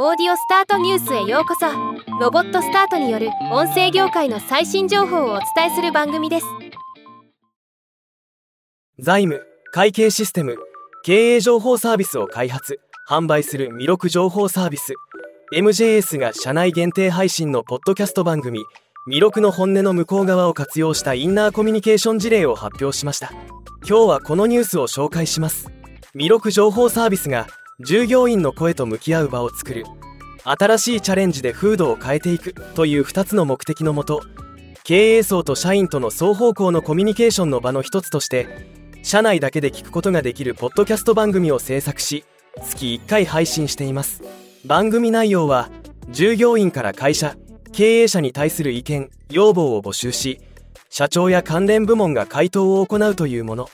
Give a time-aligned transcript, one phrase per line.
[0.00, 1.66] オーディオスタートニュースへようこそ。
[2.20, 6.46] ロボットスタートによる音声業界の最新情報をお伝えする番組です。
[9.00, 10.56] 財務会計システム
[11.02, 14.94] 経営情報サービスを開発販売する魅力情報サービス。
[15.52, 18.60] MJS が社内限定配信のポッドキャスト番組
[19.10, 23.32] 魅力の本音の向こう側を活用したインナーコミュニケーション事例を発表しました。
[23.84, 25.72] 今日はこのニュースを紹介します。
[26.14, 27.48] 魅力情報サービスが
[27.80, 29.84] 従業員の声と向き合う場を作る。
[30.42, 32.52] 新しいチャレンジで風土を変えていく。
[32.74, 34.22] という2つの目的のもと
[34.82, 38.48] 経営層と社員との双方向のコミュニケーションの場の一つとして
[39.04, 42.24] 社内だけで聞くことができるポッドキャスト番組を制作し
[42.64, 44.24] 月1回配信しています。
[44.64, 45.70] 番組内容は
[46.10, 47.36] 従業員から会社
[47.72, 50.40] 経営者に対する意見要望を募集し
[50.90, 53.68] 社長や関連部門が回答を行うというもの。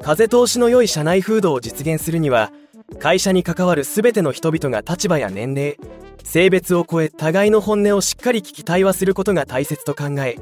[0.00, 2.52] 風通しの良い社内風土を実現するには
[2.98, 5.78] 会社に関わる全ての人々が立場や年齢
[6.24, 10.36] 性別を超え互いの本音をしっかり聞き対話することが大切と考え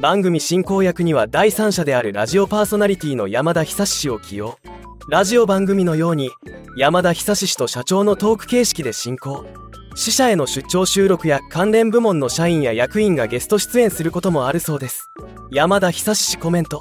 [0.00, 4.56] 番組進行役には第三者であるラジオパーソナリティの山田久志氏を起用。
[5.10, 6.30] ラジオ番組のように
[6.76, 9.44] 山田久志氏と社長のトーク形式で進行。
[9.96, 15.10] 支社への出張収録や関連部門の社員や役員がゲスト出演することもあるそうです。
[15.50, 16.80] 山田久志氏コメント。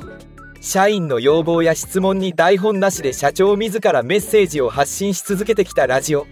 [0.67, 6.27] 社員の要望や質問に台本なしで社長自らメッセージを発信し続けてきたラジオ。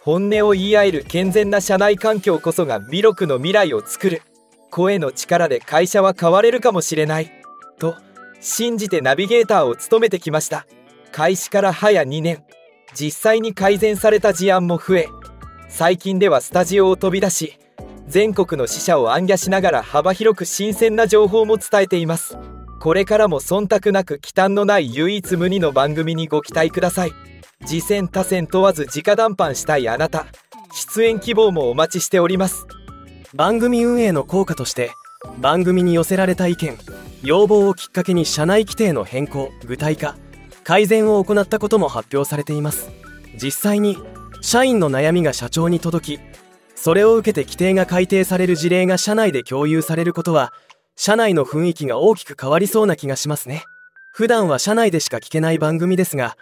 [0.00, 4.22] 本音を言い合える健全な社内環境こそが魅力の未来を作る。
[4.70, 7.32] 声の力で会社は変われるかもしれない。
[7.80, 7.96] と
[8.40, 10.66] 信じてナビゲーターを務めてきました。
[11.10, 12.44] 開始から早2年。
[12.94, 15.08] 実際に改善された事案も増え。
[15.68, 17.58] 最近ではスタジオを飛び出し
[18.06, 22.38] 全国の支社を暗夜しながら幅広く新鮮な情報も伝えています。
[22.80, 27.12] これからも忖度なく忌憚のない唯一無二の番組にご期待ください。
[27.66, 30.24] 次戦他戦問わず直談判したいあなた。
[30.72, 32.66] 出演希望もお待ちしております。
[33.34, 34.92] 番組運営の効果として
[35.38, 36.78] 番組に寄せられた意見
[37.22, 40.16] 要望をきっかけに社内規定の変更具体化
[40.64, 42.90] 改善を行ったことも発表されています。
[43.34, 43.98] 実際に
[44.40, 46.20] 社員の悩みが社長に届き
[46.74, 50.54] それを受けて規定が改定される事例が社内で共有されることは
[51.02, 53.64] 社内の雰囲気が大きく変わりそうな気がしますね。
[54.12, 56.36] 普段は社内でしか聞けない番組ですが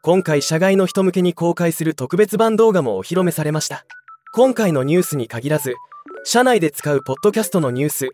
[0.00, 3.84] 今回社外の人向けに公開する特別版動画もお披露目されました。
[4.32, 5.74] 今回のニュースに限らず
[6.22, 8.10] 社内で使うポッドキャストのニュース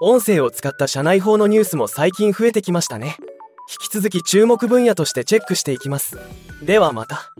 [0.00, 3.14] 音声を使った社内法のニュースも最近増えてきましたね。
[3.70, 6.18] 引き続き注目分野としてチェックしていきます。
[6.64, 7.30] ではまた。